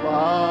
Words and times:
Te 0.00 0.49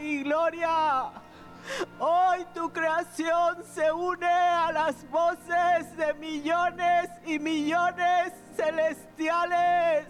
y 0.00 0.22
gloria. 0.22 1.10
Hoy 1.98 2.44
tu 2.54 2.72
creación 2.72 3.62
se 3.72 3.92
une 3.92 4.26
a 4.26 4.72
las 4.72 5.08
voces 5.10 5.96
de 5.96 6.14
millones 6.14 7.08
y 7.24 7.38
millones 7.38 8.32
celestiales 8.56 10.06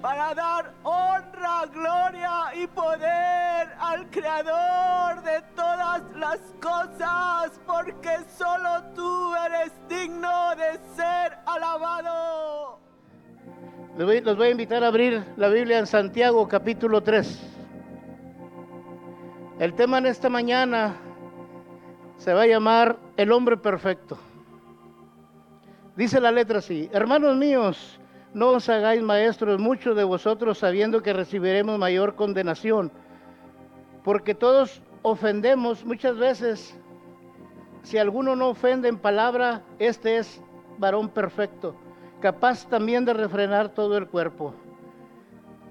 para 0.00 0.34
dar 0.34 0.72
honra, 0.82 1.64
gloria 1.72 2.54
y 2.54 2.66
poder 2.68 3.68
al 3.80 4.08
Creador 4.10 5.22
de 5.22 5.42
todas 5.56 6.02
las 6.16 6.38
cosas, 6.60 7.60
porque 7.66 8.18
solo 8.38 8.82
tú 8.94 9.34
eres 9.46 9.72
digno 9.88 10.54
de 10.56 10.78
ser 10.94 11.38
alabado. 11.46 12.78
Les 13.96 14.06
voy, 14.06 14.20
los 14.20 14.36
voy 14.36 14.48
a 14.48 14.50
invitar 14.50 14.84
a 14.84 14.88
abrir 14.88 15.24
la 15.36 15.48
Biblia 15.48 15.78
en 15.78 15.86
Santiago 15.86 16.46
capítulo 16.48 17.02
3. 17.02 17.63
El 19.60 19.74
tema 19.74 19.98
en 19.98 20.06
esta 20.06 20.28
mañana 20.28 20.96
se 22.16 22.34
va 22.34 22.42
a 22.42 22.46
llamar 22.46 22.98
El 23.16 23.30
hombre 23.30 23.56
perfecto. 23.56 24.18
Dice 25.94 26.20
la 26.20 26.32
letra 26.32 26.58
así, 26.58 26.90
hermanos 26.92 27.36
míos, 27.36 28.00
no 28.32 28.48
os 28.48 28.68
hagáis 28.68 29.00
maestros 29.00 29.60
muchos 29.60 29.96
de 29.96 30.02
vosotros 30.02 30.58
sabiendo 30.58 31.04
que 31.04 31.12
recibiremos 31.12 31.78
mayor 31.78 32.16
condenación, 32.16 32.90
porque 34.02 34.34
todos 34.34 34.82
ofendemos 35.02 35.84
muchas 35.84 36.18
veces. 36.18 36.76
Si 37.82 37.96
alguno 37.96 38.34
no 38.34 38.48
ofende 38.48 38.88
en 38.88 38.98
palabra, 38.98 39.62
este 39.78 40.16
es 40.16 40.42
varón 40.78 41.10
perfecto, 41.10 41.76
capaz 42.20 42.66
también 42.66 43.04
de 43.04 43.14
refrenar 43.14 43.68
todo 43.68 43.96
el 43.98 44.08
cuerpo. 44.08 44.52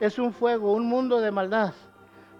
es 0.00 0.18
un 0.18 0.32
fuego, 0.32 0.72
un 0.72 0.86
mundo 0.86 1.20
de 1.20 1.30
maldad. 1.30 1.72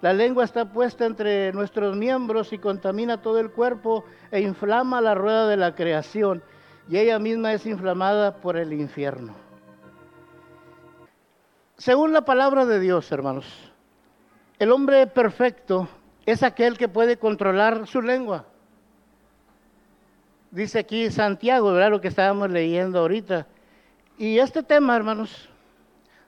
La 0.00 0.12
lengua 0.12 0.44
está 0.44 0.66
puesta 0.72 1.06
entre 1.06 1.52
nuestros 1.52 1.96
miembros 1.96 2.52
y 2.52 2.58
contamina 2.58 3.20
todo 3.20 3.40
el 3.40 3.50
cuerpo 3.50 4.04
e 4.30 4.40
inflama 4.40 5.00
la 5.00 5.14
rueda 5.14 5.48
de 5.48 5.56
la 5.56 5.74
creación. 5.74 6.42
Y 6.88 6.98
ella 6.98 7.18
misma 7.18 7.52
es 7.52 7.66
inflamada 7.66 8.36
por 8.36 8.56
el 8.56 8.72
infierno. 8.72 9.34
Según 11.76 12.12
la 12.12 12.24
palabra 12.24 12.64
de 12.64 12.80
Dios, 12.80 13.10
hermanos, 13.10 13.46
el 14.58 14.72
hombre 14.72 15.06
perfecto 15.06 15.88
es 16.26 16.42
aquel 16.42 16.78
que 16.78 16.88
puede 16.88 17.16
controlar 17.16 17.86
su 17.86 18.00
lengua. 18.00 18.46
Dice 20.50 20.78
aquí 20.78 21.10
Santiago, 21.10 21.72
¿verdad? 21.72 21.90
Lo 21.90 22.00
que 22.00 22.08
estábamos 22.08 22.50
leyendo 22.50 23.00
ahorita. 23.00 23.46
Y 24.16 24.38
este 24.38 24.62
tema, 24.62 24.96
hermanos, 24.96 25.48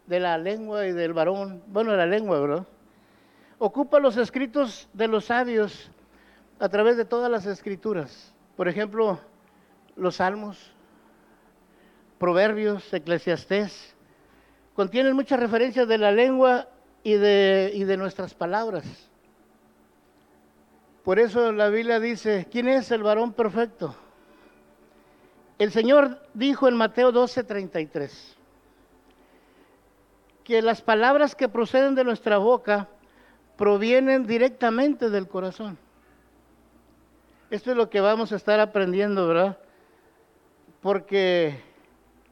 de 0.07 0.21
la 0.21 0.39
lengua 0.39 0.87
y 0.87 0.93
del 0.93 1.13
varón, 1.13 1.63
bueno, 1.69 1.93
de 1.93 1.97
la 1.97 2.07
lengua, 2.07 2.41
¿verdad? 2.41 2.67
Ocupa 3.59 4.01
los 4.01 4.17
escritos 4.17 4.89
de 4.93 5.09
los 5.09 5.27
sabios 5.27 5.91
a 6.59 6.69
través 6.69 6.97
de 6.97 7.05
todas 7.05 7.31
las 7.31 7.47
escrituras. 7.47 8.35
Por 8.57 8.69
ejemplo, 8.69 9.21
los 9.97 10.17
salmos, 10.17 10.73
proverbios, 12.19 12.93
eclesiastés, 12.93 13.95
contienen 14.75 15.15
muchas 15.15 15.39
referencias 15.41 15.87
de 15.87 15.99
la 15.99 16.13
lengua 16.13 16.69
y 17.03 17.15
de, 17.15 17.71
y 17.75 17.85
de 17.85 17.97
nuestras 17.97 18.35
palabras. 18.35 18.85
Por 21.05 21.19
eso 21.19 21.53
la 21.53 21.69
Biblia 21.69 21.99
dice, 21.99 22.47
¿quién 22.51 22.69
es 22.69 22.91
el 22.91 23.03
varón 23.03 23.33
perfecto? 23.33 23.95
El 25.59 25.73
Señor 25.73 26.19
dijo 26.35 26.69
en 26.69 26.77
Mateo 26.77 27.13
12:33 27.13 28.40
que 30.45 30.63
las 30.63 30.83
palabras 30.83 31.35
que 31.35 31.49
proceden 31.49 31.95
de 31.95 32.05
nuestra 32.05 32.39
boca 32.39 32.89
provienen 33.57 34.27
directamente 34.27 35.11
del 35.11 35.29
corazón. 35.29 35.79
Esto 37.51 37.73
es 37.73 37.77
lo 37.77 37.91
que 37.91 38.01
vamos 38.01 38.33
a 38.33 38.37
estar 38.37 38.61
aprendiendo, 38.61 39.27
¿verdad? 39.27 39.59
Porque 40.81 41.63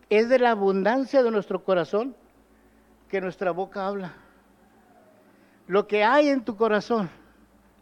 es 0.09 0.29
de 0.29 0.39
la 0.39 0.53
abundancia 0.53 1.23
de 1.23 1.31
nuestro 1.31 1.65
corazón 1.65 2.15
que 3.09 3.21
nuestra 3.21 3.51
boca 3.51 3.87
habla. 3.87 4.15
Lo 5.67 5.87
que 5.87 6.05
hay 6.05 6.29
en 6.29 6.45
tu 6.45 6.57
corazón, 6.57 7.11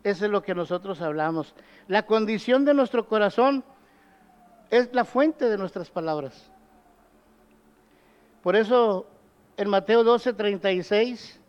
es 0.07 0.21
lo 0.21 0.41
que 0.43 0.55
nosotros 0.55 1.01
hablamos. 1.03 1.53
La 1.89 2.07
condición 2.07 2.65
de 2.65 2.75
nuestro 2.75 3.09
corazón 3.09 3.65
es 4.71 4.89
la 4.93 5.05
fuente 5.05 5.47
de 5.47 5.59
nuestras 5.59 5.91
palabras. 5.91 6.49
Por 8.41 8.55
eso 8.55 9.09
en 9.57 9.69
Mateo 9.69 10.05
12, 10.05 10.35
36, 10.35 11.41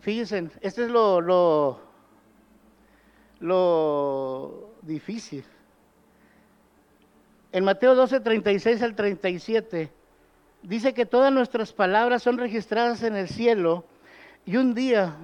fíjense, 0.00 0.50
este 0.60 0.84
es 0.84 0.90
lo, 0.90 1.20
lo, 3.40 4.70
difícil. 4.82 5.44
En 7.52 7.64
Mateo 7.64 7.94
12, 7.94 8.18
36 8.18 8.82
al 8.82 8.96
37, 8.96 9.92
dice 10.62 10.92
que 10.92 11.06
todas 11.06 11.32
nuestras 11.32 11.72
palabras 11.72 12.22
son 12.22 12.36
registradas 12.36 13.04
en 13.04 13.14
el 13.14 13.28
cielo 13.28 13.84
y 14.44 14.56
un 14.56 14.74
día 14.74 15.16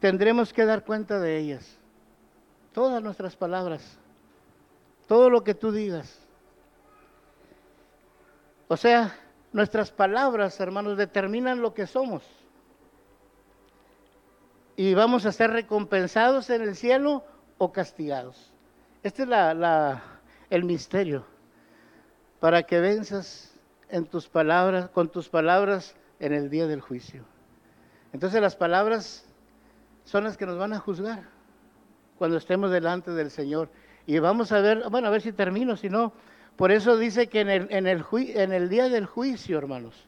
tendremos 0.00 0.52
que 0.52 0.64
dar 0.64 0.84
cuenta 0.84 1.20
de 1.20 1.38
ellas. 1.38 1.78
Todas 2.72 3.00
nuestras 3.00 3.36
palabras, 3.36 3.96
todo 5.06 5.30
lo 5.30 5.44
que 5.44 5.54
tú 5.54 5.70
digas. 5.70 6.18
O 8.66 8.76
sea, 8.76 9.14
nuestras 9.52 9.90
palabras, 9.90 10.58
hermanos, 10.60 10.96
determinan 10.96 11.60
lo 11.60 11.74
que 11.74 11.86
somos. 11.86 12.22
Y 14.76 14.94
vamos 14.94 15.26
a 15.26 15.32
ser 15.32 15.50
recompensados 15.50 16.50
en 16.50 16.62
el 16.62 16.74
cielo 16.74 17.24
o 17.58 17.72
castigados. 17.72 18.52
Este 19.02 19.24
es 19.24 19.28
el 20.50 20.64
misterio. 20.64 21.24
Para 22.40 22.62
que 22.64 22.80
venzas 22.80 23.54
en 23.88 24.06
tus 24.06 24.28
palabras, 24.28 24.88
con 24.90 25.08
tus 25.08 25.28
palabras 25.28 25.94
en 26.18 26.32
el 26.32 26.50
día 26.50 26.66
del 26.66 26.80
juicio. 26.80 27.24
Entonces 28.12 28.40
las 28.40 28.56
palabras 28.56 29.26
son 30.04 30.24
las 30.24 30.36
que 30.36 30.46
nos 30.46 30.58
van 30.58 30.72
a 30.72 30.80
juzgar 30.80 31.24
cuando 32.18 32.36
estemos 32.36 32.70
delante 32.70 33.10
del 33.10 33.30
Señor. 33.30 33.68
Y 34.06 34.18
vamos 34.18 34.52
a 34.52 34.60
ver, 34.60 34.88
bueno, 34.90 35.08
a 35.08 35.10
ver 35.10 35.22
si 35.22 35.32
termino, 35.32 35.76
si 35.76 35.88
no, 35.88 36.12
por 36.56 36.70
eso 36.70 36.96
dice 36.96 37.28
que 37.28 37.40
en 37.40 37.50
el, 37.50 38.68
día 38.68 38.88
del 38.88 39.06
juicio, 39.06 39.58
hermanos, 39.58 40.06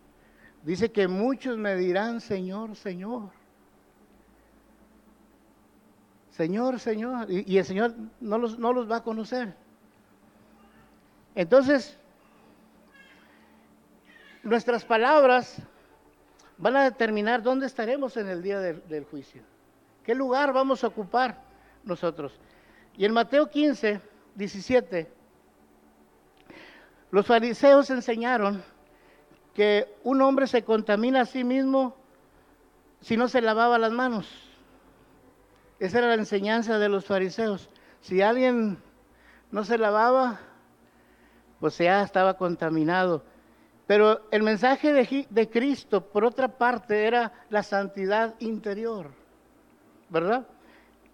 dice 0.62 0.93
que 0.93 1.08
muchos 1.08 1.56
me 1.56 1.75
dirán, 1.76 2.20
Señor, 2.20 2.76
Señor. 2.76 3.31
Señor, 6.31 6.79
Señor. 6.79 7.31
Y, 7.31 7.50
y 7.50 7.58
el 7.58 7.64
Señor 7.64 7.94
no 8.20 8.38
los, 8.38 8.58
no 8.58 8.73
los 8.73 8.91
va 8.91 8.96
a 8.96 9.02
conocer. 9.02 9.55
Entonces, 11.35 11.99
nuestras 14.43 14.85
palabras 14.85 15.56
van 16.58 16.76
a 16.76 16.85
determinar 16.85 17.43
dónde 17.43 17.67
estaremos 17.67 18.17
en 18.17 18.29
el 18.29 18.43
día 18.43 18.61
del, 18.61 18.87
del 18.88 19.05
juicio. 19.05 19.43
¿Qué 20.05 20.14
lugar 20.14 20.52
vamos 20.52 20.85
a 20.85 20.88
ocupar 20.88 21.43
nosotros? 21.82 22.38
Y 22.97 23.05
en 23.06 23.12
Mateo 23.12 23.49
15, 23.49 24.00
17, 24.35 25.24
los 27.14 27.26
fariseos 27.26 27.90
enseñaron 27.90 28.61
que 29.55 29.87
un 30.02 30.20
hombre 30.20 30.49
se 30.49 30.64
contamina 30.64 31.20
a 31.20 31.26
sí 31.26 31.44
mismo 31.44 31.94
si 33.02 33.16
no 33.16 33.28
se 33.28 33.40
lavaba 33.40 33.78
las 33.78 33.93
manos. 33.93 34.26
Esa 35.78 35.99
era 35.99 36.08
la 36.08 36.14
enseñanza 36.14 36.76
de 36.81 36.88
los 36.88 37.05
fariseos. 37.05 37.70
Si 38.00 38.20
alguien 38.20 38.78
no 39.52 39.64
se 39.64 39.78
lavaba, 39.78 40.40
pues 41.61 41.78
ya 41.78 42.02
estaba 42.02 42.34
contaminado. 42.34 43.22
Pero 43.87 44.22
el 44.32 44.43
mensaje 44.43 44.93
de, 44.93 45.50
Cristo, 45.50 46.05
por 46.05 46.25
otra 46.25 46.49
parte, 46.49 47.05
era 47.06 47.32
la 47.49 47.62
santidad 47.62 48.34
interior, 48.40 49.12
¿verdad? 50.08 50.49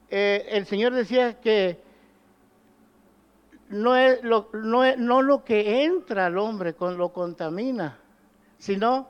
Eh, 0.09 0.47
el 0.49 0.65
Señor 0.65 0.95
decía 0.95 1.39
que 1.43 1.90
no, 3.71 3.95
es 3.95 4.23
lo, 4.25 4.51
no, 4.53 4.97
no 4.97 5.23
lo 5.23 5.45
que 5.45 5.85
entra 5.85 6.27
al 6.27 6.39
hombre 6.39 6.75
con, 6.75 6.99
lo 6.99 7.13
contamina, 7.13 7.99
sino 8.59 9.09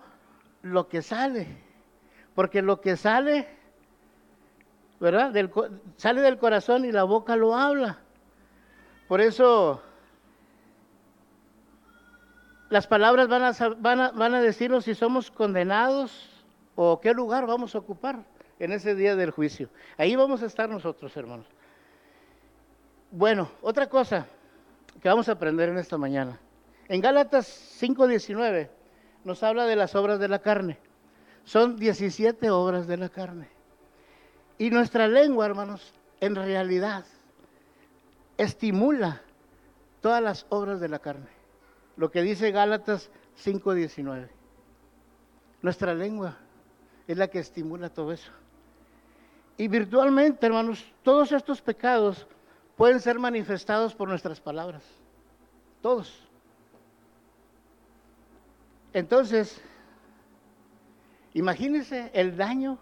lo 0.63 0.87
que 0.87 1.01
sale. 1.01 1.49
Porque 2.35 2.61
lo 2.61 2.81
que 2.81 2.97
sale, 2.97 3.49
¿verdad? 5.01 5.33
sale 5.97 6.21
del 6.21 6.39
corazón 6.39 6.85
y 6.85 6.93
la 6.93 7.05
boca 7.05 7.37
lo 7.37 7.57
habla. 7.57 7.99
Por 9.09 9.23
eso 9.23 9.83
las 12.69 12.87
palabras 12.87 13.29
van 13.29 13.43
a, 13.43 13.53
van, 13.79 14.01
a, 14.01 14.11
van 14.11 14.35
a 14.35 14.43
decirnos 14.43 14.85
si 14.85 14.95
somos 14.95 15.31
condenados 15.31 16.45
o 16.77 17.01
qué 17.01 17.15
lugar 17.15 17.47
vamos 17.47 17.75
a 17.75 17.79
ocupar 17.79 18.25
en 18.59 18.73
ese 18.73 18.95
día 18.95 19.17
del 19.17 19.31
juicio. 19.31 19.71
Ahí 19.97 20.15
vamos 20.17 20.43
a 20.43 20.47
estar 20.47 20.69
nosotros, 20.69 21.17
hermanos. 21.17 21.47
Bueno, 23.11 23.51
otra 23.63 23.89
cosa 23.89 24.27
que 25.01 25.09
vamos 25.09 25.29
a 25.29 25.33
aprender 25.33 25.69
en 25.69 25.79
esta 25.79 25.97
mañana. 25.97 26.39
En 26.89 27.01
Gálatas 27.01 27.47
5:19 27.81 28.71
nos 29.25 29.43
habla 29.43 29.65
de 29.67 29.77
las 29.77 29.95
obras 29.95 30.19
de 30.19 30.29
la 30.29 30.41
carne. 30.41 30.79
Son 31.45 31.77
17 31.77 32.51
obras 32.51 32.87
de 32.87 32.97
la 32.97 33.09
carne. 33.09 33.49
Y 34.59 34.71
nuestra 34.71 35.09
lengua, 35.09 35.47
hermanos, 35.47 35.95
en 36.21 36.35
realidad 36.35 37.05
estimula 38.37 39.23
todas 40.01 40.23
las 40.23 40.47
obras 40.51 40.81
de 40.81 40.89
la 40.89 40.99
carne. 40.99 41.29
Lo 41.97 42.11
que 42.11 42.23
dice 42.23 42.51
Gálatas 42.51 43.11
5:19. 43.37 44.29
Nuestra 45.63 45.95
lengua 45.95 46.37
es 47.07 47.17
la 47.17 47.29
que 47.29 47.39
estimula 47.39 47.89
todo 47.89 48.13
eso. 48.13 48.31
Y 49.57 49.69
virtualmente, 49.69 50.47
hermanos, 50.47 50.85
todos 51.03 51.33
estos 51.33 51.61
pecados 51.61 52.27
pueden 52.81 52.99
ser 52.99 53.19
manifestados 53.19 53.95
por 53.95 54.09
nuestras 54.09 54.41
palabras. 54.41 54.83
Todos. 55.83 56.27
Entonces, 58.95 59.61
imagínense 61.35 62.11
el 62.15 62.39
daño 62.39 62.79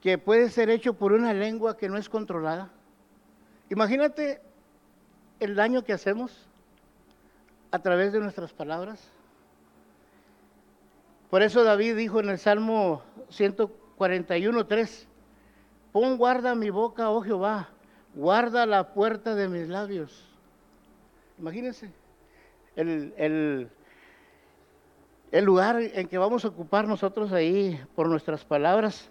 que 0.00 0.16
puede 0.16 0.48
ser 0.48 0.70
hecho 0.70 0.94
por 0.94 1.12
una 1.12 1.34
lengua 1.34 1.76
que 1.76 1.88
no 1.88 1.98
es 1.98 2.08
controlada. 2.08 2.70
Imagínate 3.68 4.40
el 5.40 5.56
daño 5.56 5.82
que 5.82 5.94
hacemos 5.94 6.46
a 7.72 7.80
través 7.80 8.12
de 8.12 8.20
nuestras 8.20 8.52
palabras. 8.52 9.10
Por 11.30 11.42
eso 11.42 11.64
David 11.64 11.96
dijo 11.96 12.20
en 12.20 12.28
el 12.28 12.38
Salmo 12.38 13.02
141.3, 13.28 15.06
pon 15.90 16.16
guarda 16.16 16.54
mi 16.54 16.70
boca, 16.70 17.10
oh 17.10 17.22
Jehová, 17.22 17.70
guarda 18.16 18.64
la 18.64 18.94
puerta 18.94 19.34
de 19.34 19.46
mis 19.46 19.68
labios. 19.68 20.24
Imagínense 21.38 21.92
el, 22.74 23.68
el, 25.30 25.44
lugar 25.44 25.80
en 25.80 26.08
que 26.08 26.16
vamos 26.16 26.44
a 26.44 26.48
ocupar 26.48 26.88
nosotros 26.88 27.30
ahí 27.30 27.78
por 27.94 28.08
nuestras 28.08 28.42
palabras. 28.44 29.10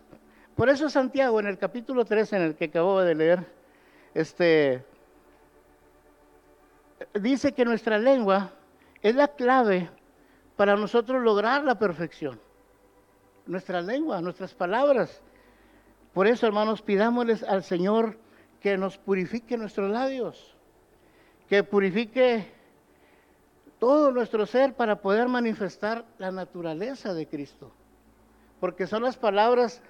Por 0.56 0.70
eso 0.70 0.90
Santiago, 0.90 1.40
en 1.40 1.46
el 1.46 1.60
capítulo 1.60 2.04
3, 2.04 2.34
en 2.34 2.42
el 2.42 2.56
que 2.56 2.66
acabo 2.66 3.02
de 3.02 3.14
leer, 3.14 3.46
este, 4.16 4.84
dice 7.14 7.52
que 7.52 7.64
nuestra 7.64 8.00
lengua 8.00 8.54
es 9.04 9.16
la 9.16 9.28
clave 9.28 9.88
para 10.56 10.76
nosotros 10.76 11.22
lograr 11.22 11.64
la 11.64 11.78
perfección. 11.78 12.40
Nuestra 13.46 13.82
lengua, 13.82 14.20
nuestras 14.20 14.56
palabras. 14.56 15.22
Por 16.12 16.26
eso, 16.26 16.48
hermanos, 16.48 16.82
pidámosles 16.82 17.44
al 17.44 17.64
Señor 17.64 18.18
que 18.66 18.80
nos 18.80 18.98
purifique 18.98 19.58
nuestros 19.58 19.92
labios, 19.92 20.58
que 21.48 21.64
purifique 21.64 22.52
todo 23.78 24.10
nuestro 24.10 24.48
ser 24.48 24.74
para 24.74 25.04
poder 25.04 25.28
manifestar 25.28 26.04
la 26.18 26.32
naturaleza 26.32 27.14
de 27.14 27.28
Cristo. 27.28 27.72
Porque 28.60 28.88
son 28.88 29.04
las 29.04 29.18
palabras 29.18 29.84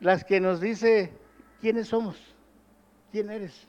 las 0.00 0.24
que 0.24 0.40
nos 0.40 0.58
dice 0.58 1.12
quiénes 1.60 1.88
somos, 1.88 2.16
quién 3.12 3.28
eres. 3.28 3.68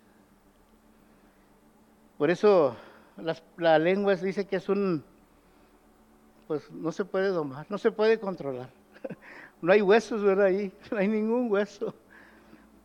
Por 2.17 2.29
eso 2.29 2.77
la 3.57 3.77
lengua 3.77 4.15
dice 4.15 4.45
que 4.45 4.55
es 4.55 4.69
un, 4.69 5.03
pues 6.47 6.71
no 6.71 6.93
se 6.93 7.03
puede 7.03 7.27
domar, 7.27 7.65
no 7.67 7.77
se 7.77 7.91
puede 7.91 8.21
controlar. 8.21 8.69
No 9.61 9.73
hay 9.73 9.81
huesos. 9.81 10.23
Ahí, 10.37 10.71
no 10.91 10.97
hay 10.97 11.07
ningún 11.09 11.51
hueso. 11.51 11.93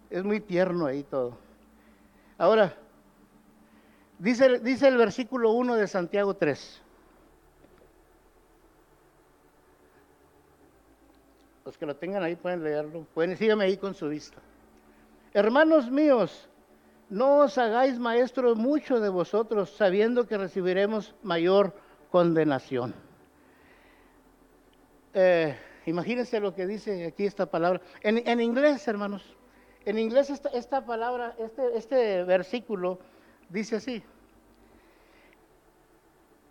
Es 0.08 0.24
muy 0.24 0.40
tierno 0.40 0.86
ahí 0.86 1.04
todo. 1.04 1.49
Ahora, 2.40 2.74
dice, 4.18 4.60
dice 4.60 4.88
el 4.88 4.96
versículo 4.96 5.52
1 5.52 5.74
de 5.74 5.86
Santiago 5.86 6.32
3. 6.32 6.80
Los 11.66 11.76
que 11.76 11.84
lo 11.84 11.96
tengan 11.96 12.22
ahí 12.22 12.36
pueden 12.36 12.64
leerlo. 12.64 13.04
Pueden, 13.12 13.36
síganme 13.36 13.64
ahí 13.64 13.76
con 13.76 13.92
su 13.92 14.08
vista. 14.08 14.38
Hermanos 15.34 15.90
míos, 15.90 16.48
no 17.10 17.40
os 17.40 17.58
hagáis 17.58 17.98
maestros 17.98 18.56
mucho 18.56 19.00
de 19.00 19.10
vosotros, 19.10 19.76
sabiendo 19.76 20.26
que 20.26 20.38
recibiremos 20.38 21.14
mayor 21.22 21.74
condenación. 22.10 22.94
Eh, 25.12 25.54
imagínense 25.84 26.40
lo 26.40 26.54
que 26.54 26.66
dice 26.66 27.04
aquí 27.04 27.26
esta 27.26 27.44
palabra. 27.44 27.82
en 28.00 28.40
inglés, 28.40 28.88
hermanos, 28.88 29.36
en 29.84 29.98
inglés 29.98 30.30
esta, 30.30 30.84
palabra, 30.84 31.34
este, 31.38 31.76
este 31.76 32.24
versículo 32.24 32.98
dice 33.48 33.76
así. 33.76 34.02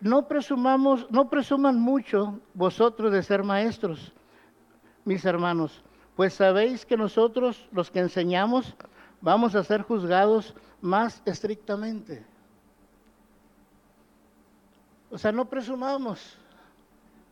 No 0.00 0.26
presumamos, 0.26 1.10
no 1.10 1.28
presuman 1.28 1.78
mucho 1.78 2.40
vosotros 2.54 3.12
de 3.12 3.22
ser 3.22 3.42
maestros, 3.42 4.12
mis 5.04 5.24
hermanos, 5.24 5.82
pues 6.16 6.34
sabéis 6.34 6.86
que 6.86 6.96
nosotros, 6.96 7.68
los 7.72 7.90
que 7.90 8.00
enseñamos, 8.00 8.74
vamos 9.20 9.54
a 9.54 9.64
ser 9.64 9.82
juzgados 9.82 10.54
más 10.80 11.22
estrictamente. 11.26 12.24
O 15.10 15.18
sea, 15.18 15.32
no 15.32 15.48
presumamos 15.48 16.38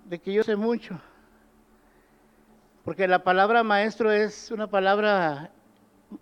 de 0.04 0.18
que 0.18 0.32
yo 0.32 0.42
sé 0.42 0.56
mucho, 0.56 0.98
porque 2.84 3.06
la 3.06 3.22
palabra 3.22 3.62
maestro 3.62 4.10
es 4.10 4.50
una 4.50 4.66
palabra 4.66 5.50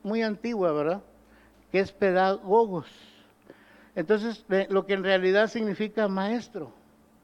muy 0.03 0.23
antigua, 0.23 0.73
¿verdad? 0.73 1.03
Que 1.71 1.81
es 1.81 1.93
pedagogos. 1.93 2.87
Entonces, 3.95 4.45
lo 4.69 4.87
que 4.87 4.95
en 4.95 5.05
realidad 5.05 5.49
significa 5.49 6.09
maestro, 6.09 6.73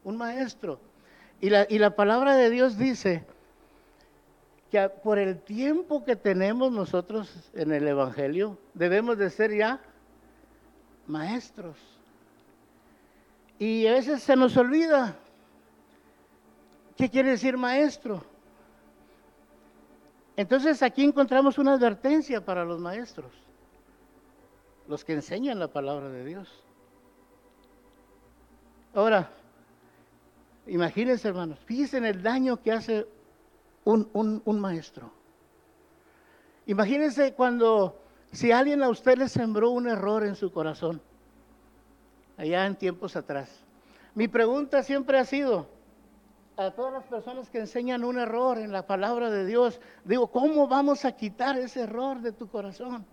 un 0.03 0.17
maestro. 0.17 0.79
Y 1.39 1.49
la, 1.49 1.67
y 1.69 1.77
la 1.77 1.95
palabra 1.95 2.35
de 2.35 2.49
Dios 2.49 2.77
dice 2.77 3.25
que 4.71 4.89
por 4.89 5.19
el 5.19 5.39
tiempo 5.39 6.03
que 6.03 6.15
tenemos 6.15 6.71
nosotros 6.71 7.51
en 7.53 7.71
el 7.71 7.87
Evangelio, 7.87 8.57
debemos 8.73 9.17
de 9.17 9.29
ser 9.29 9.55
ya 9.55 9.79
maestros. 11.05 11.77
Y 13.59 13.85
a 13.85 13.93
veces 13.93 14.23
se 14.23 14.35
nos 14.35 14.57
olvida 14.57 15.15
qué 16.97 17.09
quiere 17.09 17.29
decir 17.29 17.55
maestro. 17.57 18.23
Entonces 20.35 20.81
aquí 20.81 21.03
encontramos 21.03 21.57
una 21.57 21.73
advertencia 21.73 22.43
para 22.43 22.65
los 22.65 22.79
maestros, 22.79 23.31
los 24.87 25.05
que 25.05 25.13
enseñan 25.13 25.59
la 25.59 25.67
palabra 25.67 26.09
de 26.09 26.25
Dios. 26.25 26.63
Ahora, 28.95 29.29
imagínense 30.67 31.27
hermanos, 31.27 31.59
fíjense 31.65 31.97
en 31.97 32.05
el 32.05 32.21
daño 32.21 32.61
que 32.61 32.71
hace 32.71 33.07
un, 33.83 34.09
un 34.13 34.59
maestro. 34.59 35.11
Imagínense 36.65 37.33
cuando, 37.33 37.99
si 38.31 38.51
alguien 38.51 38.81
a 38.81 38.89
usted 38.89 39.17
le 39.17 39.27
sembró 39.27 39.71
un 39.71 39.87
error 39.87 40.23
en 40.23 40.35
su 40.35 40.51
corazón, 40.51 41.01
allá 42.37 42.65
en 42.65 42.75
tiempos 42.75 43.15
atrás. 43.15 43.49
Mi 44.15 44.27
pregunta 44.27 44.83
siempre 44.83 45.17
ha 45.19 45.25
sido, 45.25 45.67
a 46.57 46.71
todas 46.71 46.93
las 46.93 47.03
personas 47.05 47.49
que 47.49 47.59
enseñan 47.59 48.03
un 48.03 48.19
error 48.19 48.57
en 48.57 48.71
la 48.71 48.85
palabra 48.85 49.29
de 49.29 49.45
Dios, 49.45 49.79
digo, 50.03 50.27
¿cómo 50.27 50.67
vamos 50.67 51.05
a 51.05 51.13
quitar 51.13 51.57
ese 51.57 51.81
error 51.81 52.21
de 52.21 52.31
tu 52.31 52.47
corazón? 52.47 53.05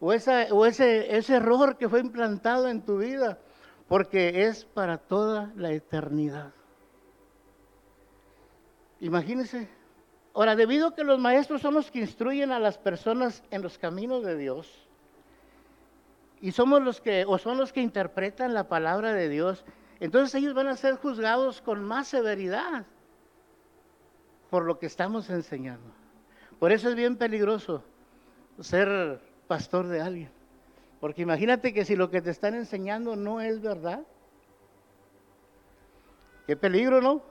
O, 0.00 0.12
esa, 0.12 0.46
o 0.52 0.66
ese, 0.66 1.16
ese 1.16 1.36
error 1.36 1.76
que 1.76 1.88
fue 1.88 2.00
implantado 2.00 2.68
en 2.68 2.82
tu 2.82 2.98
vida, 2.98 3.38
porque 3.88 4.46
es 4.46 4.64
para 4.64 4.98
toda 4.98 5.52
la 5.56 5.72
eternidad. 5.72 6.52
Imagínense. 9.00 9.68
Ahora, 10.34 10.56
debido 10.56 10.88
a 10.88 10.94
que 10.94 11.04
los 11.04 11.18
maestros 11.18 11.62
son 11.62 11.74
los 11.74 11.90
que 11.90 12.00
instruyen 12.00 12.52
a 12.52 12.58
las 12.58 12.78
personas 12.78 13.42
en 13.50 13.62
los 13.62 13.78
caminos 13.78 14.24
de 14.24 14.36
Dios, 14.36 14.88
y 16.40 16.52
somos 16.52 16.82
los 16.82 17.00
que, 17.00 17.24
o 17.26 17.38
son 17.38 17.56
los 17.56 17.72
que 17.72 17.80
interpretan 17.80 18.52
la 18.52 18.68
palabra 18.68 19.14
de 19.14 19.28
Dios, 19.28 19.64
entonces 20.00 20.34
ellos 20.34 20.54
van 20.54 20.66
a 20.66 20.76
ser 20.76 20.96
juzgados 20.96 21.60
con 21.62 21.84
más 21.84 22.08
severidad 22.08 22.86
por 24.50 24.64
lo 24.64 24.78
que 24.78 24.86
estamos 24.86 25.30
enseñando. 25.30 25.90
Por 26.58 26.72
eso 26.72 26.88
es 26.88 26.94
bien 26.94 27.16
peligroso 27.16 27.82
ser 28.60 29.20
pastor 29.46 29.88
de 29.88 30.00
alguien. 30.00 30.30
Porque 31.00 31.22
imagínate 31.22 31.74
que 31.74 31.84
si 31.84 31.96
lo 31.96 32.10
que 32.10 32.22
te 32.22 32.30
están 32.30 32.54
enseñando 32.54 33.16
no 33.16 33.40
es 33.40 33.60
verdad, 33.60 34.04
qué 36.46 36.56
peligro, 36.56 37.00
¿no? 37.00 37.22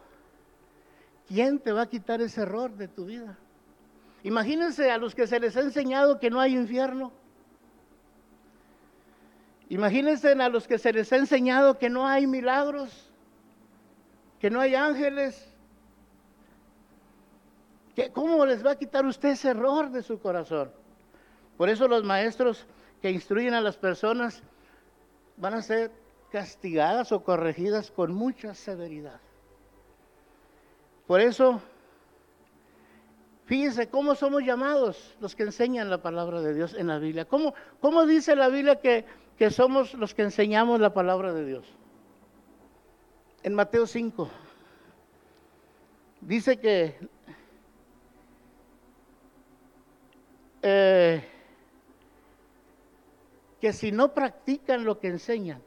¿Quién 1.28 1.60
te 1.60 1.72
va 1.72 1.84
a 1.84 1.90
quitar 1.90 2.22
ese 2.22 2.42
error 2.42 2.72
de 2.76 2.88
tu 2.88 3.06
vida? 3.06 3.38
Imagínense 4.24 4.92
a 4.92 4.98
los 4.98 5.16
que 5.16 5.28
se 5.28 5.40
les 5.40 5.56
ha 5.58 5.62
enseñado 5.62 6.20
que 6.20 6.30
no 6.30 6.40
hay 6.40 6.56
infierno. 6.56 7.12
Imagínense 9.74 10.34
a 10.34 10.50
los 10.50 10.68
que 10.68 10.78
se 10.78 10.94
les 10.94 11.12
ha 11.12 11.16
enseñado 11.16 11.80
que 11.80 11.90
no 11.90 12.08
hay 12.08 12.28
milagros, 12.28 13.12
que 14.40 14.52
no 14.52 14.62
hay 14.62 14.76
ángeles. 14.76 15.52
¿Cómo 18.14 18.46
les 18.46 18.64
va 18.64 18.74
a 18.74 18.76
quitar 18.76 19.04
usted 19.04 19.30
ese 19.30 19.50
error 19.50 19.90
de 19.90 20.04
su 20.04 20.20
corazón? 20.20 20.72
Por 21.58 21.70
eso 21.70 21.88
los 21.88 22.04
maestros 22.04 22.68
que 23.02 23.10
instruyen 23.10 23.56
a 23.56 23.62
las 23.62 23.76
personas 23.76 24.44
van 25.38 25.56
a 25.56 25.64
ser 25.64 25.90
castigadas 26.32 27.12
o 27.12 27.24
corregidas 27.24 27.90
con 27.90 28.14
mucha 28.14 28.54
severidad. 28.54 29.20
Por 31.08 31.20
eso, 31.20 31.60
fíjense 33.46 33.90
cómo 33.90 34.16
somos 34.16 34.44
llamados 34.44 35.16
los 35.20 35.36
que 35.36 35.44
enseñan 35.44 35.90
la 35.90 36.02
palabra 36.02 36.42
de 36.42 36.54
Dios 36.54 36.74
en 36.74 36.88
la 36.88 37.00
Biblia. 37.00 37.26
¿Cómo, 37.26 37.54
cómo 37.80 38.06
dice 38.06 38.36
la 38.36 38.50
Biblia 38.50 38.80
que, 38.80 39.06
que 39.38 39.50
somos 39.50 39.94
los 39.94 40.14
que 40.14 40.24
enseñamos 40.24 40.80
la 40.80 40.94
palabra 40.94 41.34
de 41.34 41.46
Dios? 41.46 41.66
En 43.44 43.54
Mateo 43.54 43.86
5 43.86 44.30
dice 46.22 46.58
que 46.58 46.98
eh, 50.62 51.28
que 53.60 53.72
si 53.72 53.92
no 53.94 54.14
practican 54.14 54.84
lo 54.84 55.00
que 55.00 55.08
enseñan, 55.08 55.62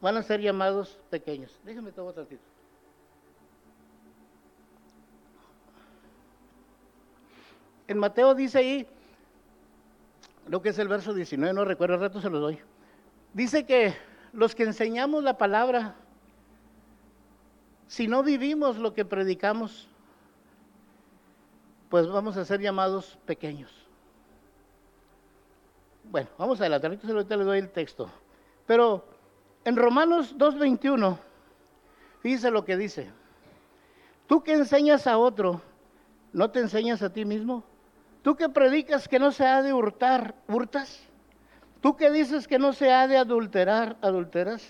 van 0.00 0.16
a 0.16 0.22
ser 0.22 0.40
llamados 0.40 0.98
pequeños. 1.10 1.60
Déjenme 1.64 1.92
tomar 1.92 2.14
tantito. 2.14 2.42
En 7.88 7.98
Mateo 7.98 8.34
dice 8.34 8.58
ahí, 8.58 8.86
lo 10.48 10.62
que 10.62 10.70
es 10.70 10.78
el 10.78 10.88
verso 10.88 11.14
19, 11.14 11.54
no 11.54 11.64
recuerdo, 11.64 11.94
el 11.94 12.00
rato 12.00 12.20
se 12.20 12.30
lo 12.30 12.40
doy. 12.40 12.58
Dice 13.32 13.64
que 13.64 13.94
los 14.32 14.54
que 14.54 14.64
enseñamos 14.64 15.22
la 15.22 15.38
palabra, 15.38 15.94
si 17.86 18.08
no 18.08 18.22
vivimos 18.22 18.78
lo 18.78 18.92
que 18.92 19.04
predicamos, 19.04 19.88
pues 21.88 22.08
vamos 22.08 22.36
a 22.36 22.44
ser 22.44 22.60
llamados 22.60 23.18
pequeños. 23.24 23.72
Bueno, 26.10 26.28
vamos 26.38 26.60
a 26.60 26.64
adelantar, 26.64 26.90
ahorita 26.90 27.36
le 27.36 27.44
doy 27.44 27.58
el 27.58 27.70
texto. 27.70 28.10
Pero 28.66 29.04
en 29.64 29.76
Romanos 29.76 30.36
2.21, 30.36 31.18
fíjese 32.20 32.50
lo 32.50 32.64
que 32.64 32.76
dice. 32.76 33.10
Tú 34.26 34.42
que 34.42 34.54
enseñas 34.54 35.06
a 35.06 35.18
otro, 35.18 35.60
¿no 36.32 36.50
te 36.50 36.60
enseñas 36.60 37.02
a 37.02 37.12
ti 37.12 37.24
mismo? 37.24 37.64
Tú 38.26 38.34
que 38.34 38.48
predicas 38.48 39.06
que 39.06 39.20
no 39.20 39.30
se 39.30 39.46
ha 39.46 39.62
de 39.62 39.72
hurtar, 39.72 40.34
hurtas. 40.48 41.00
Tú 41.80 41.94
que 41.94 42.10
dices 42.10 42.48
que 42.48 42.58
no 42.58 42.72
se 42.72 42.92
ha 42.92 43.06
de 43.06 43.16
adulterar, 43.16 43.96
adulteras. 44.02 44.68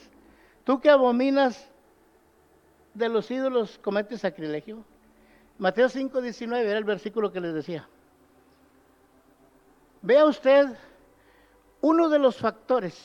Tú 0.65 0.79
que 0.79 0.91
abominas 0.91 1.67
de 2.93 3.09
los 3.09 3.31
ídolos, 3.31 3.79
cometes 3.79 4.21
sacrilegio. 4.21 4.85
Mateo 5.57 5.89
5, 5.89 6.21
19 6.21 6.69
era 6.69 6.77
el 6.77 6.85
versículo 6.85 7.33
que 7.33 7.41
les 7.41 7.55
decía. 7.55 7.89
Vea 10.03 10.27
usted 10.27 10.77
uno 11.81 12.11
de 12.11 12.19
los 12.19 12.37
factores, 12.37 13.03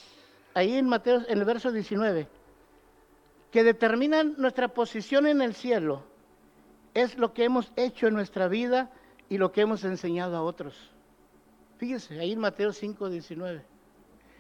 ahí 0.54 0.76
en 0.76 0.86
Mateo, 0.86 1.22
en 1.30 1.38
el 1.40 1.46
verso 1.46 1.72
19, 1.72 2.28
que 3.52 3.64
determinan 3.64 4.36
nuestra 4.38 4.68
posición 4.68 5.28
en 5.28 5.42
el 5.42 5.56
cielo, 5.56 6.04
es 6.94 7.18
lo 7.18 7.34
que 7.34 7.46
hemos 7.46 7.72
hecho 7.78 8.08
en 8.08 8.16
nuestra 8.16 8.50
vida 8.50 8.92
y 9.32 9.38
lo 9.38 9.54
que 9.54 9.62
hemos 9.62 9.86
enseñado 9.86 10.36
a 10.36 10.42
otros. 10.42 10.76
Fíjese, 11.78 12.20
ahí 12.20 12.34
en 12.34 12.40
Mateo 12.40 12.74
5, 12.74 13.10
19. 13.10 13.64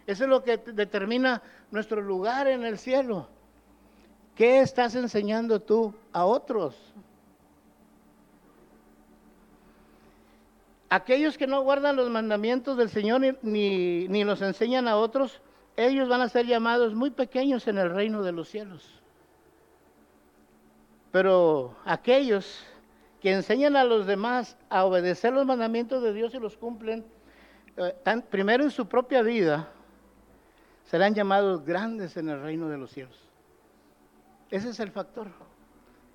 Eso 0.05 0.23
es 0.25 0.29
lo 0.29 0.43
que 0.43 0.57
determina 0.57 1.41
nuestro 1.71 2.01
lugar 2.01 2.47
en 2.47 2.65
el 2.65 2.77
cielo. 2.77 3.29
¿Qué 4.35 4.59
estás 4.59 4.93
enseñando 4.95 5.61
tú 5.61 5.95
a 6.11 6.25
otros? 6.25 6.75
Aquellos 10.89 11.37
que 11.37 11.47
no 11.47 11.61
guardan 11.61 11.95
los 11.95 12.09
mandamientos 12.09 12.75
del 12.75 12.89
Señor 12.89 13.21
ni, 13.43 14.09
ni 14.09 14.23
los 14.25 14.41
enseñan 14.41 14.89
a 14.89 14.97
otros, 14.97 15.39
ellos 15.77 16.09
van 16.09 16.19
a 16.19 16.27
ser 16.27 16.47
llamados 16.47 16.95
muy 16.95 17.11
pequeños 17.11 17.65
en 17.69 17.77
el 17.77 17.91
reino 17.91 18.23
de 18.23 18.33
los 18.33 18.49
cielos. 18.49 18.85
Pero 21.13 21.77
aquellos 21.85 22.65
que 23.21 23.31
enseñan 23.31 23.75
a 23.75 23.83
los 23.83 24.07
demás 24.07 24.57
a 24.69 24.83
obedecer 24.83 25.31
los 25.31 25.45
mandamientos 25.45 26.01
de 26.01 26.11
Dios 26.11 26.33
y 26.33 26.39
los 26.39 26.57
cumplen, 26.57 27.05
eh, 27.77 28.21
primero 28.29 28.63
en 28.63 28.71
su 28.71 28.87
propia 28.87 29.21
vida, 29.21 29.71
serán 30.85 31.13
llamados 31.13 31.63
grandes 31.63 32.17
en 32.17 32.29
el 32.29 32.41
reino 32.41 32.67
de 32.67 32.79
los 32.79 32.91
cielos. 32.91 33.17
Ese 34.49 34.69
es 34.69 34.79
el 34.79 34.91
factor 34.91 35.27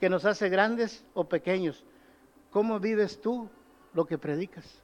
que 0.01 0.11
nos 0.11 0.25
hace 0.25 0.49
grandes 0.49 1.05
o 1.15 1.25
pequeños. 1.25 1.85
¿Cómo 2.51 2.81
vives 2.81 3.21
tú 3.21 3.49
lo 3.95 4.05
que 4.05 4.19
predicas? 4.19 4.83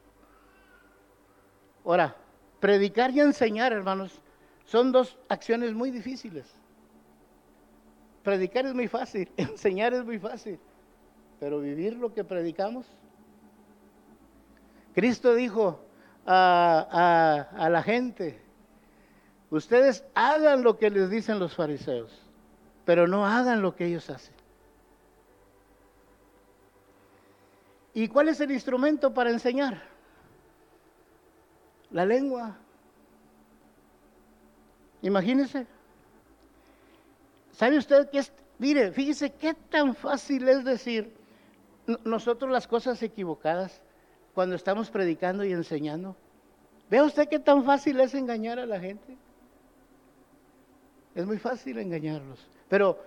Ahora, 1.84 2.16
predicar 2.60 3.10
y 3.10 3.20
enseñar, 3.20 3.72
hermanos, 3.72 4.22
son 4.64 4.92
dos 4.92 5.18
acciones 5.28 5.74
muy 5.74 5.90
difíciles. 5.90 6.46
Predicar 8.22 8.64
es 8.64 8.74
muy 8.74 8.86
fácil, 8.86 9.28
enseñar 9.36 9.92
es 9.92 10.04
muy 10.04 10.20
fácil 10.20 10.60
pero 11.42 11.58
vivir 11.58 11.96
lo 11.96 12.14
que 12.14 12.22
predicamos. 12.22 12.86
Cristo 14.94 15.34
dijo 15.34 15.80
a, 16.24 17.68
la 17.68 17.82
gente, 17.82 18.40
ustedes 19.50 20.04
hagan 20.14 20.62
lo 20.62 20.78
que 20.78 20.88
les 20.88 21.10
dicen 21.10 21.40
los 21.40 21.56
fariseos, 21.56 22.16
pero 22.84 23.08
no 23.08 23.26
hagan 23.26 23.60
lo 23.60 23.74
que 23.74 23.86
ellos 23.86 24.08
hacen. 24.08 24.36
¿Y 27.92 28.06
cuál 28.06 28.28
es 28.28 28.38
el 28.40 28.52
instrumento 28.52 29.12
para 29.12 29.30
enseñar? 29.30 29.82
La 31.90 32.06
lengua. 32.06 32.56
Imagínese. 35.02 35.66
¿Sabe 37.50 37.78
usted 37.78 38.08
qué 38.10 38.18
es? 38.18 38.32
Mire, 38.60 38.92
fíjese 38.92 39.32
qué 39.32 39.54
tan 39.54 39.96
fácil 39.96 40.48
es 40.48 40.64
decir, 40.64 41.20
nosotros 42.04 42.50
las 42.50 42.66
cosas 42.66 43.02
equivocadas 43.02 43.82
cuando 44.34 44.54
estamos 44.54 44.90
predicando 44.90 45.44
y 45.44 45.52
enseñando. 45.52 46.16
¿Ve 46.90 47.02
usted 47.02 47.28
qué 47.28 47.38
tan 47.38 47.64
fácil 47.64 48.00
es 48.00 48.14
engañar 48.14 48.58
a 48.58 48.66
la 48.66 48.78
gente? 48.78 49.16
Es 51.14 51.26
muy 51.26 51.38
fácil 51.38 51.78
engañarlos. 51.78 52.46
Pero 52.68 52.98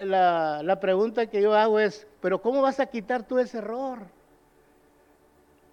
la, 0.00 0.62
la 0.62 0.80
pregunta 0.80 1.26
que 1.26 1.42
yo 1.42 1.54
hago 1.54 1.80
es, 1.80 2.06
¿pero 2.20 2.40
cómo 2.40 2.62
vas 2.62 2.78
a 2.78 2.86
quitar 2.86 3.26
tú 3.26 3.38
ese 3.38 3.58
error? 3.58 3.98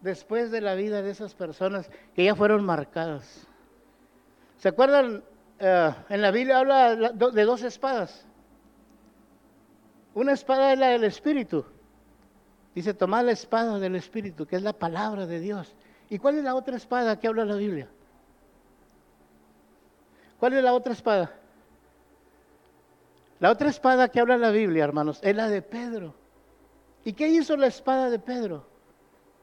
Después 0.02 0.50
de 0.50 0.62
la 0.62 0.76
vida 0.76 1.02
de 1.02 1.12
esas 1.12 1.36
personas 1.36 1.90
que 2.16 2.24
ya 2.24 2.36
fueron 2.36 2.64
marcadas. 2.64 3.48
¿Se 4.58 4.70
acuerdan? 4.70 5.24
Eh, 5.60 5.94
en 6.10 6.22
la 6.22 6.32
Biblia 6.32 6.60
habla 6.60 6.96
de 6.96 7.44
dos 7.44 7.64
espadas. 7.64 8.26
Una 10.14 10.32
espada 10.32 10.74
es 10.74 10.80
la 10.80 10.88
del 10.90 11.04
Espíritu 11.04 11.66
Dice, 12.80 12.94
tomad 12.94 13.26
la 13.26 13.34
espada 13.34 13.78
del 13.78 13.98
Espíritu, 13.98 14.46
que 14.46 14.56
es 14.56 14.62
la 14.62 14.72
palabra 14.72 15.28
de 15.28 15.42
Dios. 15.42 15.76
¿Y 16.10 16.18
cuál 16.18 16.38
es 16.38 16.46
la 16.46 16.56
otra 16.56 16.78
espada 16.78 17.20
que 17.20 17.28
habla 17.28 17.44
la 17.44 17.56
Biblia? 17.56 17.90
¿Cuál 20.40 20.54
es 20.54 20.64
la 20.64 20.72
otra 20.72 20.94
espada? 20.94 21.30
La 23.42 23.52
otra 23.52 23.68
espada 23.68 24.08
que 24.08 24.22
habla 24.22 24.38
la 24.38 24.52
Biblia, 24.52 24.86
hermanos, 24.86 25.20
es 25.24 25.36
la 25.36 25.50
de 25.50 25.62
Pedro. 25.62 26.14
¿Y 27.04 27.12
qué 27.12 27.28
hizo 27.28 27.58
la 27.58 27.68
espada 27.68 28.10
de 28.10 28.18
Pedro? 28.18 28.66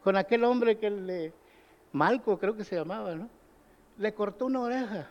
Con 0.02 0.16
aquel 0.16 0.42
hombre 0.42 0.78
que 0.78 0.88
le, 0.88 1.34
Malco 1.92 2.38
creo 2.38 2.56
que 2.56 2.64
se 2.64 2.74
llamaba, 2.74 3.16
¿no? 3.16 3.28
Le 3.98 4.14
cortó 4.14 4.46
una 4.46 4.60
oreja. 4.60 5.08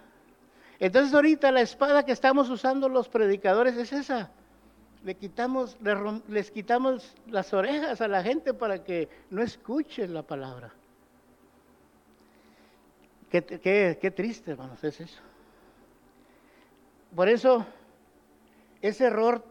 Entonces 0.79 1.13
ahorita 1.13 1.51
la 1.51 1.62
espada 1.62 2.03
que 2.03 2.12
estamos 2.12 2.50
usando 2.50 2.89
los 2.89 3.08
predicadores 3.08 3.77
es 3.77 3.94
esa, 3.94 4.32
le 5.06 5.14
quitamos, 5.14 5.78
les 6.28 6.50
quitamos 6.50 7.14
las 7.28 7.54
orejas 7.54 8.02
a 8.02 8.08
la 8.08 8.24
gente 8.24 8.56
para 8.56 8.84
que 8.84 9.08
no 9.30 9.44
escuchen 9.44 10.16
la 10.16 10.24
palabra. 10.24 10.74
Qué, 13.30 14.00
qué 14.02 14.12
triste, 14.12 14.52
hermanos, 14.52 14.84
es 14.84 15.00
eso. 15.00 15.22
Por 17.16 17.30
eso, 17.30 17.66
ese 18.82 19.06
error 19.06 19.44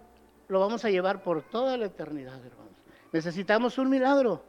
lo 0.48 0.58
vamos 0.58 0.84
a 0.84 0.90
llevar 0.90 1.22
por 1.22 1.42
toda 1.42 1.76
la 1.76 1.86
eternidad, 1.86 2.44
hermanos. 2.44 2.74
Necesitamos 3.12 3.78
un 3.78 3.90
milagro 3.90 4.42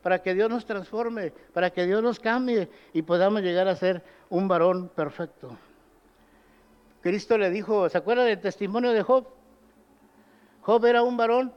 para 0.00 0.22
que 0.22 0.32
Dios 0.32 0.48
nos 0.48 0.64
transforme, 0.64 1.32
para 1.52 1.70
que 1.70 1.86
Dios 1.86 2.04
nos 2.04 2.20
cambie 2.20 2.70
y 2.92 3.02
podamos 3.02 3.42
llegar 3.42 3.66
a 3.66 3.74
ser 3.74 4.04
un 4.30 4.46
varón 4.46 4.90
perfecto. 4.90 5.58
Cristo 7.00 7.36
le 7.36 7.50
dijo, 7.50 7.88
¿se 7.88 7.98
acuerda 7.98 8.22
del 8.22 8.40
testimonio 8.40 8.92
de 8.92 9.02
Job? 9.02 9.41
Job 10.62 10.84
era 10.86 11.02
un 11.02 11.16
varón 11.16 11.52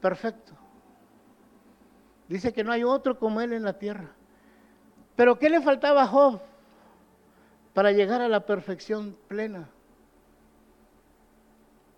perfecto. 0.00 0.52
Dice 2.28 2.52
que 2.52 2.62
no 2.62 2.72
hay 2.72 2.84
otro 2.84 3.18
como 3.18 3.40
él 3.40 3.52
en 3.52 3.64
la 3.64 3.78
tierra. 3.78 4.08
Pero 5.16 5.38
¿qué 5.38 5.50
le 5.50 5.60
faltaba 5.60 6.02
a 6.02 6.06
Job 6.06 6.40
para 7.74 7.92
llegar 7.92 8.20
a 8.20 8.28
la 8.28 8.46
perfección 8.46 9.16
plena? 9.28 9.68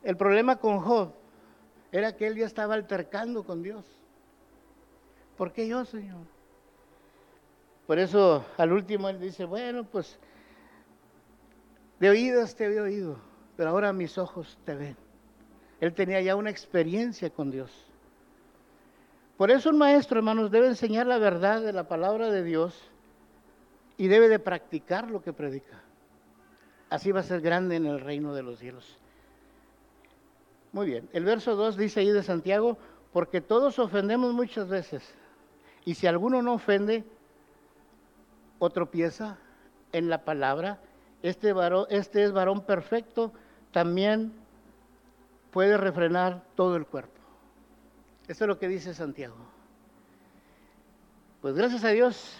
El 0.02 0.16
problema 0.16 0.56
con 0.56 0.80
Job 0.80 1.12
era 1.92 2.16
que 2.16 2.26
él 2.26 2.36
ya 2.36 2.46
estaba 2.46 2.74
altercando 2.74 3.44
con 3.44 3.62
Dios. 3.62 3.84
¿Por 5.36 5.52
qué 5.52 5.68
yo, 5.68 5.84
Señor? 5.84 6.26
Por 7.86 7.98
eso 7.98 8.44
al 8.56 8.72
último 8.72 9.10
él 9.10 9.20
dice, 9.20 9.44
bueno, 9.44 9.84
pues 9.84 10.18
de 12.00 12.08
oídas 12.08 12.56
te 12.56 12.64
había 12.64 12.82
oído, 12.82 13.18
pero 13.56 13.70
ahora 13.70 13.92
mis 13.92 14.16
ojos 14.16 14.58
te 14.64 14.74
ven. 14.74 14.96
Él 15.82 15.94
tenía 15.94 16.20
ya 16.20 16.36
una 16.36 16.48
experiencia 16.48 17.28
con 17.30 17.50
Dios. 17.50 17.72
Por 19.36 19.50
eso 19.50 19.68
un 19.68 19.78
maestro, 19.78 20.18
hermanos, 20.18 20.52
debe 20.52 20.68
enseñar 20.68 21.08
la 21.08 21.18
verdad 21.18 21.60
de 21.60 21.72
la 21.72 21.88
palabra 21.88 22.30
de 22.30 22.44
Dios 22.44 22.80
y 23.96 24.06
debe 24.06 24.28
de 24.28 24.38
practicar 24.38 25.10
lo 25.10 25.24
que 25.24 25.32
predica. 25.32 25.82
Así 26.88 27.10
va 27.10 27.18
a 27.18 27.24
ser 27.24 27.40
grande 27.40 27.74
en 27.74 27.86
el 27.86 28.00
reino 28.00 28.32
de 28.32 28.44
los 28.44 28.60
cielos. 28.60 28.96
Muy 30.70 30.86
bien, 30.86 31.08
el 31.12 31.24
verso 31.24 31.56
2 31.56 31.76
dice 31.76 31.98
ahí 31.98 32.12
de 32.12 32.22
Santiago, 32.22 32.78
porque 33.12 33.40
todos 33.40 33.80
ofendemos 33.80 34.32
muchas 34.32 34.68
veces. 34.68 35.02
Y 35.84 35.94
si 35.94 36.06
alguno 36.06 36.42
no 36.42 36.54
ofende 36.54 37.02
o 38.60 38.70
tropieza 38.70 39.36
en 39.90 40.08
la 40.08 40.24
palabra, 40.24 40.78
este, 41.24 41.52
varón, 41.52 41.86
este 41.90 42.22
es 42.22 42.30
varón 42.30 42.60
perfecto, 42.60 43.32
también 43.72 44.41
puede 45.52 45.76
refrenar 45.76 46.42
todo 46.56 46.74
el 46.76 46.86
cuerpo. 46.86 47.20
Eso 48.26 48.44
es 48.44 48.48
lo 48.48 48.58
que 48.58 48.66
dice 48.66 48.94
Santiago. 48.94 49.36
Pues 51.40 51.54
gracias 51.54 51.84
a 51.84 51.90
Dios, 51.90 52.34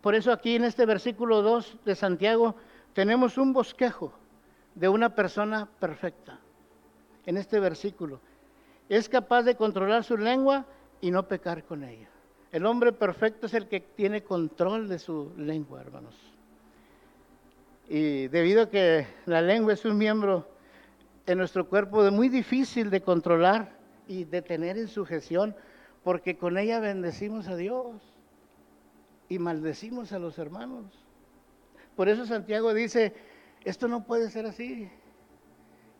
por 0.00 0.14
eso 0.14 0.30
aquí 0.30 0.56
en 0.56 0.64
este 0.64 0.86
versículo 0.86 1.42
2 1.42 1.78
de 1.84 1.94
Santiago 1.94 2.54
tenemos 2.92 3.38
un 3.38 3.52
bosquejo 3.52 4.12
de 4.74 4.88
una 4.88 5.14
persona 5.14 5.68
perfecta. 5.78 6.38
En 7.26 7.36
este 7.36 7.60
versículo. 7.60 8.20
Es 8.88 9.08
capaz 9.08 9.42
de 9.42 9.54
controlar 9.54 10.04
su 10.04 10.16
lengua 10.16 10.66
y 11.00 11.10
no 11.10 11.28
pecar 11.28 11.64
con 11.64 11.84
ella. 11.84 12.08
El 12.50 12.66
hombre 12.66 12.92
perfecto 12.92 13.46
es 13.46 13.54
el 13.54 13.68
que 13.68 13.80
tiene 13.80 14.22
control 14.22 14.88
de 14.88 14.98
su 14.98 15.32
lengua, 15.36 15.80
hermanos. 15.80 16.16
Y 17.88 18.28
debido 18.28 18.62
a 18.62 18.70
que 18.70 19.06
la 19.26 19.42
lengua 19.42 19.74
es 19.74 19.84
un 19.84 19.96
miembro 19.96 20.48
en 21.30 21.38
nuestro 21.38 21.68
cuerpo 21.68 22.02
de 22.02 22.10
muy 22.10 22.28
difícil 22.28 22.90
de 22.90 23.02
controlar 23.02 23.70
y 24.08 24.24
de 24.24 24.42
tener 24.42 24.76
en 24.76 24.88
sujeción, 24.88 25.54
porque 26.02 26.36
con 26.36 26.58
ella 26.58 26.80
bendecimos 26.80 27.46
a 27.46 27.54
Dios 27.54 28.02
y 29.28 29.38
maldecimos 29.38 30.12
a 30.12 30.18
los 30.18 30.40
hermanos. 30.40 30.86
Por 31.94 32.08
eso 32.08 32.26
Santiago 32.26 32.74
dice, 32.74 33.14
esto 33.64 33.86
no 33.86 34.02
puede 34.02 34.28
ser 34.28 34.44
así, 34.44 34.90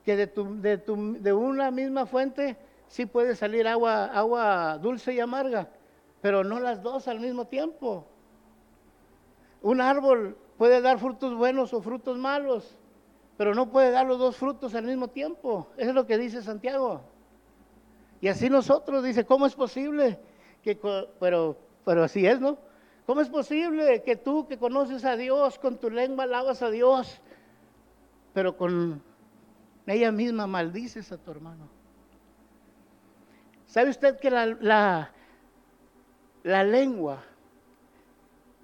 que 0.05 0.17
de, 0.17 0.27
tu, 0.27 0.61
de, 0.61 0.79
tu, 0.79 1.17
de 1.21 1.33
una 1.33 1.71
misma 1.71 2.07
fuente 2.07 2.57
sí 2.89 3.07
puede 3.07 3.37
salir 3.37 3.69
agua, 3.69 4.07
agua 4.07 4.79
dulce 4.79 5.15
y 5.15 5.21
amarga, 5.21 5.69
pero 6.21 6.43
no 6.43 6.59
las 6.59 6.83
dos 6.83 7.07
al 7.07 7.21
mismo 7.21 7.47
tiempo. 7.47 8.05
Un 9.63 9.81
árbol 9.81 10.37
puede 10.59 10.81
dar 10.81 10.99
frutos 10.99 11.37
buenos 11.37 11.73
o 11.73 11.81
frutos 11.81 12.19
malos, 12.19 12.80
pero 13.41 13.55
no 13.55 13.71
puede 13.71 13.91
dar 13.91 14.07
los 14.07 14.19
dos 14.19 14.37
frutos 14.37 14.75
al 14.75 14.85
mismo 14.85 15.09
tiempo. 15.09 15.67
Eso 15.79 15.89
es 15.89 15.95
lo 15.95 16.07
que 16.07 16.19
dice 16.19 16.43
Santiago. 16.43 17.01
Y 18.21 18.29
así 18.29 18.51
nosotros, 18.51 19.03
dice, 19.03 19.25
¿cómo 19.25 19.47
es 19.47 19.55
posible? 19.55 20.21
Que, 20.63 20.79
pero, 21.19 21.57
pero 21.87 22.05
así 22.05 22.27
es, 22.27 22.39
¿no? 22.39 22.59
¿Cómo 23.07 23.23
es 23.23 23.31
posible 23.31 24.03
que 24.03 24.17
tú 24.17 24.47
que 24.47 24.59
conoces 24.59 25.07
a 25.07 25.17
Dios, 25.17 25.59
con 25.59 25.79
tu 25.79 25.89
lengua 25.89 26.25
alabas 26.25 26.61
a 26.61 26.69
Dios, 26.69 27.19
pero 28.35 28.59
con 28.59 29.03
ella 29.87 30.13
misma 30.13 30.47
maldices 30.47 31.11
a 31.11 31.17
tu 31.17 31.31
hermano? 31.31 31.67
¿Sabe 33.65 33.89
usted 33.89 34.21
que 34.21 34.31
la, 34.31 34.45
la, 34.61 35.13
la 36.43 36.63
lengua 36.63 37.25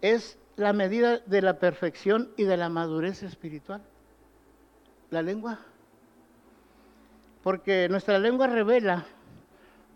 es 0.03 0.39
la 0.57 0.75
medida 0.75 1.21
de 1.21 1.41
la 1.41 1.59
perfección 1.59 2.31
y 2.37 2.45
de 2.45 2.59
la 2.59 2.69
madurez 2.69 3.23
espiritual? 3.23 3.81
La 5.11 5.23
lengua. 5.23 5.59
Porque 7.43 7.89
nuestra 7.89 8.19
lengua 8.19 8.47
revela 8.47 9.05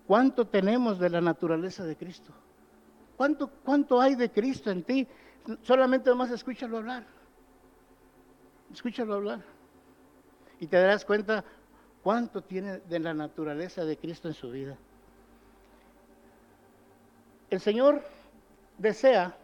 cuánto 0.07 0.46
tenemos 0.46 0.99
de 0.99 1.11
la 1.11 1.20
naturaleza 1.20 1.85
de 1.85 1.96
Cristo. 1.96 2.33
¿Cuánto, 3.16 3.49
cuánto 3.64 4.01
hay 4.01 4.14
de 4.14 4.31
Cristo 4.31 4.70
en 4.70 4.83
ti? 4.83 5.07
Solamente 5.62 6.11
nomás 6.11 6.31
escúchalo 6.31 6.79
hablar. 6.79 7.05
Escúchalo 8.73 9.14
hablar. 9.14 9.40
Y 10.61 10.66
te 10.66 10.77
darás 10.77 11.05
cuenta 11.05 11.44
cuánto 12.03 12.42
tiene 12.42 12.79
de 12.79 12.99
la 12.99 13.14
naturaleza 13.14 13.85
de 13.85 13.96
Cristo 13.96 14.29
en 14.29 14.35
su 14.35 14.51
vida. 14.51 14.77
El 17.51 17.61
Señor 17.61 18.03
desea 18.79 19.37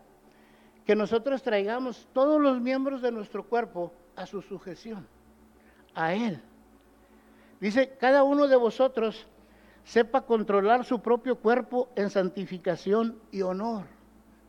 que 0.86 0.94
nosotros 0.94 1.42
traigamos 1.42 2.08
todos 2.12 2.40
los 2.40 2.60
miembros 2.60 3.02
de 3.02 3.10
nuestro 3.10 3.44
cuerpo 3.44 3.92
a 4.14 4.24
su 4.26 4.40
sujeción, 4.40 5.06
a 5.96 6.14
Él. 6.14 6.40
Dice, 7.58 7.96
cada 7.98 8.22
uno 8.22 8.46
de 8.46 8.54
vosotros 8.54 9.26
sepa 9.82 10.20
controlar 10.20 10.84
su 10.84 11.00
propio 11.00 11.36
cuerpo 11.40 11.88
en 11.96 12.10
santificación 12.10 13.18
y 13.32 13.42
honor. 13.42 13.86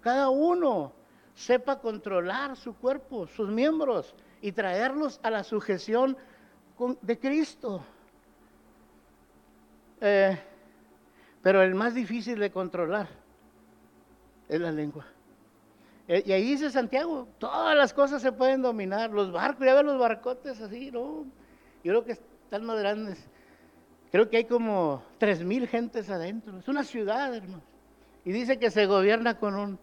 Cada 0.02 0.30
uno 0.30 0.92
sepa 1.34 1.80
controlar 1.80 2.56
su 2.56 2.76
cuerpo, 2.76 3.28
sus 3.28 3.50
miembros, 3.50 4.14
y 4.42 4.52
traerlos 4.52 5.20
a 5.24 5.32
la 5.32 5.44
sujeción 5.44 6.18
de 7.02 7.20
Cristo. 7.20 7.84
Eh, 10.02 10.38
pero 11.42 11.62
el 11.64 11.74
más 11.74 11.96
difícil 11.96 12.40
de 12.40 12.52
controlar 12.52 13.08
es 14.48 14.60
la 14.60 14.72
lengua. 14.72 15.06
Eh, 16.08 16.24
y 16.26 16.32
ahí 16.32 16.44
dice 16.44 16.70
Santiago, 16.70 17.28
todas 17.38 17.76
las 17.76 17.94
cosas 17.94 18.22
se 18.22 18.32
pueden 18.32 18.62
dominar, 18.62 19.12
los 19.12 19.32
barcos, 19.32 19.66
ya 19.66 19.76
ven 19.76 19.88
los 19.88 20.00
barcotes 20.00 20.62
así, 20.62 20.90
¿no? 20.90 21.26
Yo 21.84 21.92
creo 21.92 22.06
que 22.06 22.14
están 22.14 22.66
más 22.66 22.80
grandes. 22.80 23.28
Creo 24.12 24.30
que 24.30 24.38
hay 24.38 24.46
como 24.46 25.04
tres 25.18 25.44
mil 25.44 25.68
gentes 25.68 26.10
adentro. 26.10 26.58
Es 26.60 26.68
una 26.68 26.84
ciudad, 26.84 27.36
hermano. 27.36 27.62
Y 28.24 28.32
dice 28.32 28.58
que 28.58 28.72
se 28.72 28.86
gobierna 28.86 29.38
con 29.38 29.56
un 29.56 29.80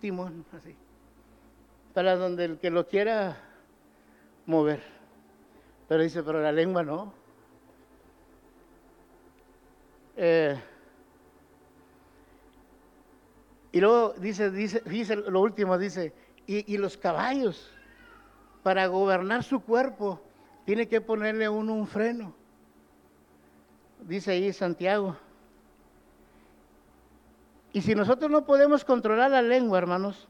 timón 0.00 0.44
así. 0.52 0.74
Para 1.92 2.16
donde 2.16 2.44
el 2.44 2.58
que 2.58 2.70
lo 2.70 2.88
quiera 2.88 3.36
mover. 4.46 4.82
Pero 5.88 6.02
dice, 6.02 6.22
pero 6.22 6.42
la 6.42 6.50
lengua 6.50 6.82
no. 6.82 7.12
Eh, 10.16 10.60
y 13.74 13.80
luego 13.80 14.14
dice, 14.18 14.52
dice, 14.52 14.80
dice 14.86 15.16
lo 15.16 15.40
último, 15.40 15.76
dice, 15.76 16.12
y, 16.46 16.76
los 16.78 16.96
caballos, 16.96 17.72
para 18.62 18.86
gobernar 18.86 19.42
su 19.42 19.58
cuerpo, 19.58 20.20
tiene 20.64 20.86
que 20.86 21.00
ponerle 21.00 21.48
uno 21.48 21.74
un 21.74 21.88
freno. 21.88 22.32
Dice 24.02 24.30
ahí 24.30 24.52
Santiago. 24.52 25.16
Y 27.72 27.82
si 27.82 27.96
nosotros 27.96 28.30
no 28.30 28.46
podemos 28.46 28.84
controlar 28.84 29.32
la 29.32 29.42
lengua, 29.42 29.78
hermanos, 29.78 30.28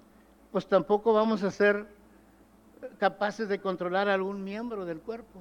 pues 0.50 0.66
tampoco 0.66 1.12
vamos 1.12 1.42
a 1.42 1.50
ser 1.50 1.86
capaces 2.96 3.46
de 3.46 3.60
controlar 3.60 4.08
algún 4.08 4.42
miembro 4.42 4.86
del 4.86 5.00
cuerpo. 5.00 5.40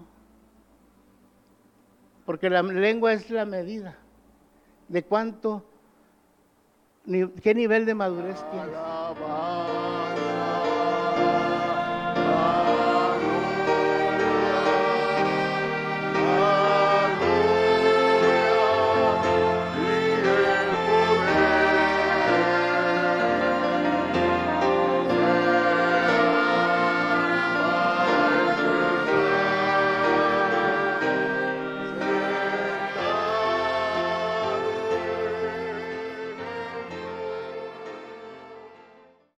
Porque 2.25 2.49
la 2.49 2.63
lengua 2.63 3.13
es 3.13 3.29
la 3.29 3.45
medida 3.45 3.97
de 4.89 5.03
cuánto 5.03 5.63
¿Qué 7.05 7.53
nivel 7.53 7.85
de 7.85 7.95
madurez 7.95 8.37
tienes? 8.49 8.73